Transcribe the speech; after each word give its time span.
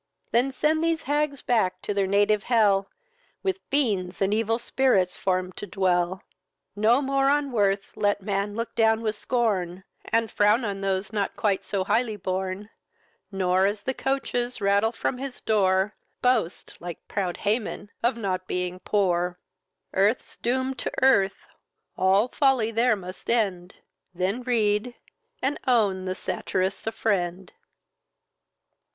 Then 0.31 0.51
send 0.51 0.83
these 0.83 1.03
hags 1.03 1.43
back 1.43 1.79
to 1.83 1.93
their 1.93 2.07
native 2.07 2.41
hell, 2.45 2.89
With 3.43 3.59
fiends 3.69 4.19
and 4.19 4.33
evil 4.33 4.57
spirits 4.57 5.15
formed 5.15 5.55
to 5.57 5.67
dwell. 5.67 6.23
No 6.75 7.03
more 7.03 7.29
on 7.29 7.51
worth 7.51 7.95
let 7.95 8.19
man 8.19 8.55
look 8.55 8.73
down 8.73 9.03
with 9.03 9.15
scorn, 9.15 9.83
And 10.05 10.31
frown 10.31 10.65
on 10.65 10.81
those 10.81 11.13
not 11.13 11.35
quite 11.35 11.63
so 11.63 11.83
highly 11.83 12.15
born; 12.15 12.71
Nor, 13.31 13.67
as 13.67 13.83
the 13.83 13.93
coaches 13.93 14.59
rattle 14.59 14.91
from 14.91 15.19
his 15.19 15.39
door, 15.39 15.93
Boast, 16.23 16.77
like 16.81 17.07
proud 17.07 17.37
Haman, 17.37 17.91
of 18.01 18.17
not 18.17 18.47
being 18.47 18.79
poor! 18.79 19.37
Earth's 19.93 20.35
doom'd 20.35 20.79
to 20.79 20.91
earth, 21.03 21.45
all 21.95 22.27
folly 22.27 22.71
there 22.71 22.95
must 22.95 23.29
end, 23.29 23.75
Then 24.15 24.41
read, 24.41 24.95
and 25.43 25.59
own 25.67 26.05
the 26.05 26.15
satirist 26.15 26.87
a 26.87 26.91
friend. 26.91 27.53